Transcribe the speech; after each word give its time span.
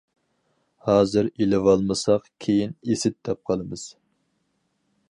ھازىر 0.87 1.29
ئېلىۋالمىساق، 1.35 2.27
كېيىن 2.47 2.75
ئىسىت 2.95 3.21
دەپ 3.31 3.45
قالىمىز. 3.51 3.87